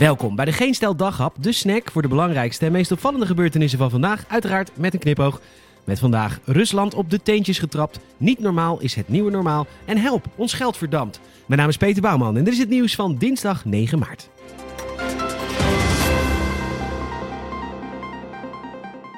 Welkom 0.00 0.36
bij 0.36 0.44
de 0.44 0.52
Geen 0.52 0.74
Stel 0.74 0.96
Daghap, 0.96 1.34
de 1.40 1.52
snack 1.52 1.90
voor 1.90 2.02
de 2.02 2.08
belangrijkste 2.08 2.66
en 2.66 2.72
meest 2.72 2.92
opvallende 2.92 3.26
gebeurtenissen 3.26 3.78
van 3.78 3.90
vandaag. 3.90 4.24
Uiteraard 4.28 4.70
met 4.76 4.94
een 4.94 4.98
knipoog. 5.00 5.40
Met 5.84 5.98
vandaag 5.98 6.40
Rusland 6.44 6.94
op 6.94 7.10
de 7.10 7.22
teentjes 7.22 7.58
getrapt. 7.58 8.00
Niet 8.16 8.38
normaal 8.38 8.80
is 8.80 8.94
het 8.94 9.08
nieuwe 9.08 9.30
normaal. 9.30 9.66
En 9.84 9.98
help, 9.98 10.26
ons 10.36 10.52
geld 10.52 10.76
verdampt. 10.76 11.20
Mijn 11.46 11.60
naam 11.60 11.68
is 11.68 11.76
Peter 11.76 12.02
Bouwman 12.02 12.36
en 12.36 12.44
dit 12.44 12.52
is 12.52 12.58
het 12.58 12.68
nieuws 12.68 12.94
van 12.94 13.16
dinsdag 13.16 13.64
9 13.64 13.98
maart. 13.98 14.28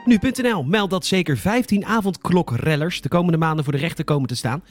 Nu.nl 0.04 0.64
meldt 0.64 0.90
dat 0.90 1.06
zeker 1.06 1.36
15 1.36 1.84
avondklokrellers 1.84 3.00
de 3.00 3.08
komende 3.08 3.38
maanden 3.38 3.64
voor 3.64 3.72
de 3.72 3.78
rechter 3.78 4.04
komen 4.04 4.28
te 4.28 4.36
staan. 4.36 4.62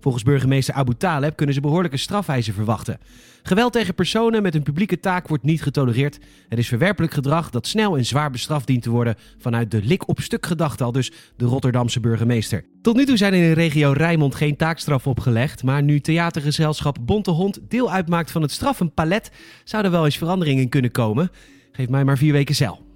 Volgens 0.00 0.24
burgemeester 0.24 0.74
Abu 0.74 0.94
Taleb 0.94 1.36
kunnen 1.36 1.54
ze 1.54 1.60
behoorlijke 1.60 1.96
strafeisen 1.96 2.54
verwachten. 2.54 2.98
Geweld 3.42 3.72
tegen 3.72 3.94
personen 3.94 4.42
met 4.42 4.54
een 4.54 4.62
publieke 4.62 5.00
taak 5.00 5.28
wordt 5.28 5.44
niet 5.44 5.62
getolereerd. 5.62 6.18
Het 6.48 6.58
is 6.58 6.68
verwerpelijk 6.68 7.12
gedrag 7.12 7.50
dat 7.50 7.66
snel 7.66 7.96
en 7.96 8.04
zwaar 8.04 8.30
bestraft 8.30 8.66
dient 8.66 8.82
te 8.82 8.90
worden 8.90 9.16
vanuit 9.38 9.70
de 9.70 9.82
lik 9.82 10.08
op 10.08 10.20
stuk 10.20 10.46
gedachte 10.46 10.84
al 10.84 10.92
dus 10.92 11.12
de 11.36 11.44
Rotterdamse 11.44 12.00
burgemeester. 12.00 12.64
Tot 12.82 12.96
nu 12.96 13.04
toe 13.04 13.16
zijn 13.16 13.34
in 13.34 13.42
de 13.42 13.52
regio 13.52 13.92
Rijnmond 13.92 14.34
geen 14.34 14.56
taakstraf 14.56 15.06
opgelegd, 15.06 15.62
maar 15.62 15.82
nu 15.82 16.00
theatergezelschap 16.00 16.98
Bonte 17.00 17.30
Hond 17.30 17.60
deel 17.68 17.92
uitmaakt 17.92 18.30
van 18.30 18.42
het 18.42 18.50
straffenpalet, 18.50 19.30
zou 19.64 19.84
er 19.84 19.90
wel 19.90 20.04
eens 20.04 20.18
verandering 20.18 20.60
in 20.60 20.68
kunnen 20.68 20.90
komen. 20.90 21.30
Geef 21.72 21.88
mij 21.88 22.04
maar 22.04 22.18
vier 22.18 22.32
weken 22.32 22.54
cel. 22.54 22.89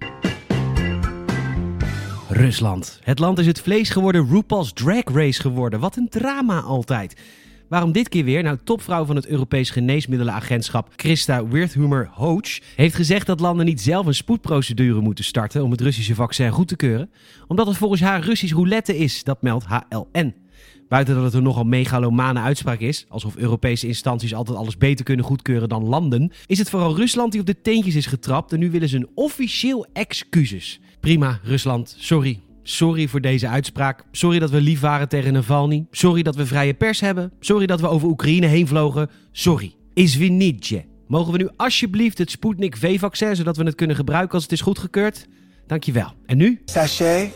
Rusland. 2.35 2.99
Het 3.03 3.19
land 3.19 3.39
is 3.39 3.45
het 3.45 3.61
vlees 3.61 3.89
geworden 3.89 4.27
RuPaul's 4.29 4.73
Drag 4.73 5.03
Race 5.03 5.41
geworden. 5.41 5.79
Wat 5.79 5.95
een 5.95 6.09
drama 6.09 6.59
altijd. 6.59 7.21
Waarom 7.69 7.91
dit 7.91 8.09
keer 8.09 8.23
weer? 8.23 8.43
Nou, 8.43 8.57
topvrouw 8.63 9.05
van 9.05 9.15
het 9.15 9.27
Europees 9.27 9.69
Geneesmiddelenagentschap 9.69 10.93
Christa 10.95 11.47
Wirthumer 11.47 12.09
Hoach 12.11 12.59
heeft 12.75 12.95
gezegd 12.95 13.27
dat 13.27 13.39
landen 13.39 13.65
niet 13.65 13.81
zelf 13.81 14.05
een 14.05 14.15
spoedprocedure 14.15 15.01
moeten 15.01 15.23
starten 15.23 15.63
om 15.63 15.71
het 15.71 15.81
Russische 15.81 16.15
vaccin 16.15 16.51
goed 16.51 16.67
te 16.67 16.75
keuren, 16.75 17.09
omdat 17.47 17.67
het 17.67 17.77
volgens 17.77 18.01
haar 18.01 18.21
Russisch 18.21 18.53
roulette 18.53 18.97
is, 18.97 19.23
dat 19.23 19.41
meldt 19.41 19.65
HLN. 19.65 20.44
Buiten 20.89 21.15
dat 21.15 21.23
het 21.23 21.33
een 21.33 21.43
nogal 21.43 21.63
megalomane 21.63 22.39
uitspraak 22.39 22.79
is, 22.79 23.05
alsof 23.09 23.35
Europese 23.35 23.87
instanties 23.87 24.33
altijd 24.33 24.57
alles 24.57 24.77
beter 24.77 25.05
kunnen 25.05 25.25
goedkeuren 25.25 25.69
dan 25.69 25.83
landen, 25.83 26.31
is 26.45 26.57
het 26.57 26.69
vooral 26.69 26.95
Rusland 26.95 27.31
die 27.31 27.41
op 27.41 27.47
de 27.47 27.61
teentjes 27.61 27.95
is 27.95 28.05
getrapt 28.05 28.53
en 28.53 28.59
nu 28.59 28.71
willen 28.71 28.89
ze 28.89 28.95
een 28.95 29.09
officieel 29.13 29.87
excuses. 29.93 30.79
Prima, 30.99 31.39
Rusland, 31.43 31.95
sorry. 31.99 32.39
Sorry 32.63 33.07
voor 33.07 33.21
deze 33.21 33.47
uitspraak. 33.47 34.03
Sorry 34.11 34.39
dat 34.39 34.49
we 34.49 34.61
lief 34.61 34.79
waren 34.79 35.09
tegen 35.09 35.33
Navalny. 35.33 35.85
Sorry 35.91 36.21
dat 36.21 36.35
we 36.35 36.45
vrije 36.45 36.73
pers 36.73 36.99
hebben. 36.99 37.31
Sorry 37.39 37.65
dat 37.65 37.81
we 37.81 37.87
over 37.87 38.07
Oekraïne 38.07 38.45
heen 38.45 38.67
vlogen. 38.67 39.09
Sorry. 39.31 39.75
Izvinitje. 39.93 40.85
Mogen 41.07 41.31
we 41.31 41.37
nu 41.37 41.49
alsjeblieft 41.55 42.17
het 42.17 42.31
Sputnik 42.31 42.77
V-vaccin, 42.77 43.35
zodat 43.35 43.57
we 43.57 43.63
het 43.63 43.75
kunnen 43.75 43.95
gebruiken 43.95 44.33
als 44.33 44.43
het 44.43 44.51
is 44.51 44.61
goedgekeurd? 44.61 45.27
Dankjewel. 45.67 46.13
En 46.25 46.37
nu? 46.37 46.61
Sachet 46.65 47.31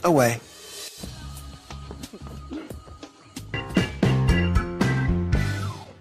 away. 0.00 0.38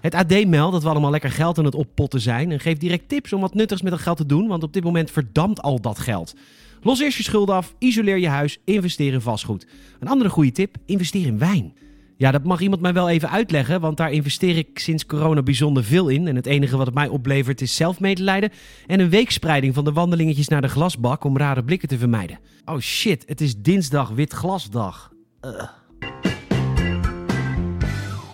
Het 0.09 0.31
AD 0.31 0.47
meldt 0.47 0.71
dat 0.71 0.83
we 0.83 0.89
allemaal 0.89 1.11
lekker 1.11 1.31
geld 1.31 1.57
aan 1.57 1.65
het 1.65 1.75
oppotten 1.75 2.21
zijn 2.21 2.51
en 2.51 2.59
geeft 2.59 2.79
direct 2.79 3.09
tips 3.09 3.33
om 3.33 3.41
wat 3.41 3.53
nuttigs 3.53 3.81
met 3.81 3.91
dat 3.91 4.01
geld 4.01 4.17
te 4.17 4.25
doen, 4.25 4.47
want 4.47 4.63
op 4.63 4.73
dit 4.73 4.83
moment 4.83 5.11
verdampt 5.11 5.61
al 5.61 5.81
dat 5.81 5.99
geld. 5.99 6.33
Los 6.81 6.99
eerst 6.99 7.17
je 7.17 7.23
schulden 7.23 7.55
af, 7.55 7.75
isoleer 7.79 8.17
je 8.17 8.27
huis, 8.27 8.59
investeer 8.63 9.13
in 9.13 9.21
vastgoed. 9.21 9.67
Een 9.99 10.07
andere 10.07 10.29
goede 10.29 10.51
tip, 10.51 10.75
investeer 10.85 11.25
in 11.25 11.39
wijn. 11.39 11.73
Ja, 12.17 12.31
dat 12.31 12.43
mag 12.43 12.61
iemand 12.61 12.81
mij 12.81 12.93
wel 12.93 13.09
even 13.09 13.29
uitleggen, 13.29 13.81
want 13.81 13.97
daar 13.97 14.11
investeer 14.11 14.57
ik 14.57 14.79
sinds 14.79 15.05
corona 15.05 15.41
bijzonder 15.41 15.83
veel 15.83 16.07
in. 16.07 16.27
En 16.27 16.35
het 16.35 16.45
enige 16.45 16.77
wat 16.77 16.85
het 16.85 16.95
mij 16.95 17.07
oplevert 17.07 17.61
is 17.61 17.75
zelfmedelijden 17.75 18.51
en 18.87 18.99
een 18.99 19.09
weekspreiding 19.09 19.73
van 19.73 19.83
de 19.83 19.91
wandelingetjes 19.91 20.47
naar 20.47 20.61
de 20.61 20.67
glasbak 20.67 21.23
om 21.23 21.37
rare 21.37 21.63
blikken 21.63 21.87
te 21.87 21.97
vermijden. 21.97 22.39
Oh 22.65 22.79
shit, 22.79 23.23
het 23.27 23.41
is 23.41 23.57
dinsdag 23.57 24.09
wit 24.09 24.33
glasdag. 24.33 25.11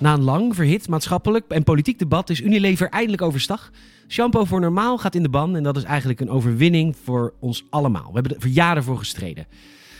Na 0.05 0.13
een 0.13 0.23
lang, 0.23 0.55
verhit 0.55 0.87
maatschappelijk 0.87 1.45
en 1.47 1.63
politiek 1.63 1.99
debat 1.99 2.29
is 2.29 2.41
Unilever 2.41 2.89
eindelijk 2.89 3.21
overstag. 3.21 3.71
Shampoo 4.07 4.45
voor 4.45 4.59
normaal 4.59 4.97
gaat 4.97 5.15
in 5.15 5.23
de 5.23 5.29
ban 5.29 5.55
en 5.55 5.63
dat 5.63 5.77
is 5.77 5.83
eigenlijk 5.83 6.19
een 6.19 6.29
overwinning 6.29 6.95
voor 7.03 7.33
ons 7.39 7.65
allemaal. 7.69 8.07
We 8.07 8.13
hebben 8.13 8.35
er 8.35 8.41
voor 8.41 8.49
jaren 8.49 8.83
voor 8.83 8.97
gestreden. 8.97 9.45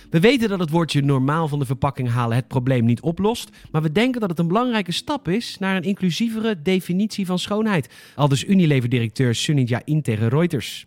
We 0.10 0.20
weten 0.20 0.50
dat 0.50 0.60
het 0.60 0.70
woordje 0.70 1.02
normaal 1.02 1.48
van 1.48 1.60
de 1.60 1.66
verpakking 1.66 2.10
halen 2.10 2.36
het 2.36 2.48
probleem 2.48 2.86
niet 2.86 3.02
oplost, 3.02 3.50
maar 3.72 3.82
we 3.82 3.92
denken 3.92 4.22
dat 4.22 4.30
het 4.30 4.40
een 4.40 4.48
belangrijke 4.48 4.92
stap 4.92 5.28
is 5.28 5.58
naar 5.60 5.76
een 5.76 5.84
inclusievere 5.84 6.62
definitie 6.62 7.26
van 7.26 7.40
schoonheid. 7.40 7.90
Al 8.16 8.28
dus 8.28 8.46
Unilever-directeur 8.46 9.36
Sunitja 9.36 9.82
In 9.86 10.02
tegen 10.02 10.30
Reuters. 10.30 10.86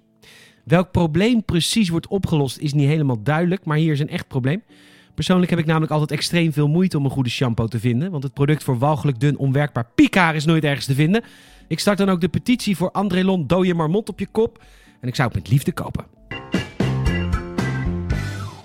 Welk 0.65 0.91
probleem 0.91 1.45
precies 1.45 1.89
wordt 1.89 2.09
opgelost 2.09 2.59
is 2.59 2.73
niet 2.73 2.89
helemaal 2.89 3.23
duidelijk, 3.23 3.65
maar 3.65 3.77
hier 3.77 3.93
is 3.93 4.01
een 4.01 4.09
echt 4.09 4.29
probleem. 4.29 4.63
Persoonlijk 5.19 5.51
heb 5.51 5.59
ik 5.59 5.67
namelijk 5.67 5.93
altijd 5.93 6.11
extreem 6.11 6.53
veel 6.53 6.69
moeite 6.69 6.99
om 6.99 7.05
een 7.05 7.11
goede 7.11 7.31
shampoo 7.31 7.67
te 7.67 7.79
vinden. 7.79 8.11
Want 8.11 8.23
het 8.23 8.33
product 8.33 8.65
voor 8.65 8.79
walgelijk 8.79 9.21
dun 9.21 9.39
onwerkbaar 9.39 9.87
piekhaar 9.95 10.35
is 10.35 10.45
nooit 10.45 10.65
ergens 10.65 10.87
te 10.87 10.95
vinden. 10.95 11.25
Ik 11.69 11.79
start 11.79 11.99
dan 11.99 12.09
ook 12.09 12.21
de 12.21 12.29
petitie 12.29 12.77
voor 12.77 12.91
Andrelon 12.91 13.47
je 13.63 13.75
marmot 13.75 14.09
op 14.09 14.19
je 14.19 14.27
kop. 14.27 14.65
En 15.01 15.09
ik 15.09 15.15
zou 15.15 15.29
het 15.29 15.37
met 15.37 15.51
liefde 15.51 15.73
kopen. 15.73 16.05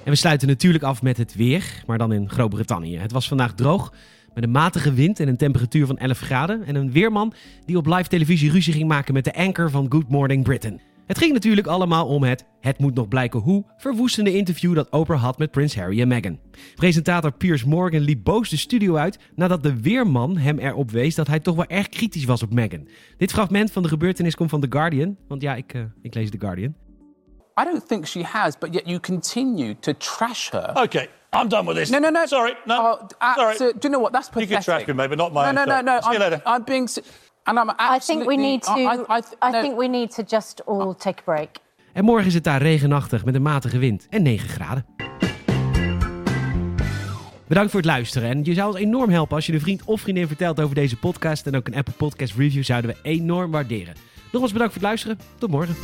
En 0.03 0.11
we 0.11 0.15
sluiten 0.15 0.47
natuurlijk 0.47 0.83
af 0.83 1.01
met 1.01 1.17
het 1.17 1.35
weer, 1.35 1.83
maar 1.85 1.97
dan 1.97 2.13
in 2.13 2.29
Groot-Brittannië. 2.29 2.97
Het 2.97 3.11
was 3.11 3.27
vandaag 3.27 3.53
droog, 3.53 3.93
met 4.33 4.43
een 4.43 4.51
matige 4.51 4.93
wind 4.93 5.19
en 5.19 5.27
een 5.27 5.37
temperatuur 5.37 5.85
van 5.85 5.97
11 5.97 6.19
graden. 6.19 6.63
En 6.63 6.75
een 6.75 6.91
weerman 6.91 7.33
die 7.65 7.77
op 7.77 7.85
live 7.85 8.07
televisie 8.07 8.51
ruzie 8.51 8.73
ging 8.73 8.87
maken 8.87 9.13
met 9.13 9.23
de 9.23 9.35
anchor 9.35 9.69
van 9.69 9.85
Good 9.89 10.09
Morning 10.09 10.43
Britain. 10.43 10.92
Het 11.07 11.17
ging 11.17 11.33
natuurlijk 11.33 11.67
allemaal 11.67 12.07
om 12.07 12.23
het, 12.23 12.45
het 12.59 12.79
moet 12.79 12.95
nog 12.95 13.07
blijken 13.07 13.39
hoe, 13.39 13.63
verwoestende 13.77 14.33
interview 14.33 14.75
dat 14.75 14.89
Oprah 14.89 15.21
had 15.21 15.37
met 15.37 15.51
prins 15.51 15.75
Harry 15.75 16.01
en 16.01 16.07
Meghan. 16.07 16.39
Presentator 16.75 17.31
Piers 17.31 17.63
Morgan 17.63 17.99
liep 18.01 18.23
boos 18.23 18.49
de 18.49 18.57
studio 18.57 18.95
uit 18.95 19.17
nadat 19.35 19.63
de 19.63 19.81
weerman 19.81 20.37
hem 20.37 20.59
erop 20.59 20.91
wees 20.91 21.15
dat 21.15 21.27
hij 21.27 21.39
toch 21.39 21.55
wel 21.55 21.65
erg 21.67 21.89
kritisch 21.89 22.25
was 22.25 22.43
op 22.43 22.53
Meghan. 22.53 22.87
Dit 23.17 23.31
fragment 23.31 23.71
van 23.71 23.83
de 23.83 23.89
gebeurtenis 23.89 24.35
komt 24.35 24.49
van 24.49 24.61
The 24.61 24.67
Guardian, 24.69 25.17
want 25.27 25.41
ja, 25.41 25.55
ik, 25.55 25.73
uh, 25.73 25.81
ik 26.01 26.13
lees 26.13 26.29
The 26.29 26.39
Guardian. 26.39 26.75
I 27.61 27.63
don't 27.63 27.87
think 27.87 28.07
she 28.07 28.23
has, 28.23 28.57
but 28.57 28.73
yet 28.73 28.85
you 28.85 28.99
continue 28.99 29.75
to 29.79 29.93
trash 29.97 30.49
her. 30.51 30.69
Okay, 30.83 31.07
I'm 31.31 31.47
done 31.47 31.65
with 31.67 31.75
this. 31.77 31.89
No, 31.89 31.99
no, 31.99 32.09
no. 32.09 32.25
Sorry, 32.25 32.55
no. 32.65 32.75
Oh, 32.77 33.07
uh, 33.21 33.35
Sorry. 33.35 33.55
so- 33.55 33.71
do 33.71 33.87
you 33.87 33.89
know 33.89 34.01
what? 34.01 34.11
That's 34.13 34.27
You 34.27 34.33
pathetic. 34.33 34.49
can 34.49 34.63
trash 34.63 34.87
me, 34.87 34.93
maybe 34.93 35.15
not 35.15 35.33
my 35.33 35.51
No, 35.51 35.51
no, 35.51 35.65
no, 35.65 35.81
no. 35.81 36.11
You. 36.11 36.41
I'm 36.45 36.63
being. 36.63 36.87
And 37.43 37.57
I'm 37.57 37.69
I 37.69 37.73
think 37.75 37.79
we 37.79 37.95
absolutely- 37.95 38.35
need 38.37 38.61
to. 38.63 38.71
I, 38.71 38.83
I, 38.83 39.17
I, 39.17 39.21
I, 39.47 39.51
no. 39.51 39.61
think 39.61 39.77
we 39.77 39.87
need 39.87 40.11
to 40.15 40.23
just 40.27 40.61
all 40.65 40.95
take 40.95 41.19
a 41.19 41.23
break. 41.23 41.49
En 41.93 42.03
morgen 42.03 42.25
is 42.27 42.33
het 42.33 42.43
daar 42.43 42.61
regenachtig 42.61 43.25
met 43.25 43.35
een 43.35 43.41
matige 43.41 43.77
wind 43.77 44.07
en 44.09 44.21
9 44.21 44.49
graden. 44.49 44.85
Bedankt 47.47 47.71
voor 47.71 47.79
het 47.79 47.89
luisteren. 47.89 48.29
En 48.29 48.43
je 48.43 48.53
zou 48.53 48.67
ons 48.71 48.77
enorm 48.79 49.09
helpen 49.09 49.35
als 49.35 49.45
je 49.45 49.53
een 49.53 49.59
vriend 49.61 49.83
of 49.83 50.01
vriendin 50.01 50.27
vertelt 50.27 50.61
over 50.61 50.75
deze 50.75 50.97
podcast. 50.97 51.47
En 51.47 51.55
ook 51.55 51.67
een 51.67 51.75
Apple 51.75 51.93
Podcast 51.93 52.35
review 52.35 52.63
zouden 52.63 52.91
we 52.91 52.97
enorm 53.09 53.51
waarderen. 53.51 53.93
Nogmaals 54.31 54.51
bedankt 54.53 54.73
voor 54.73 54.81
het 54.81 54.91
luisteren. 54.91 55.19
Tot 55.37 55.49
morgen. 55.49 55.75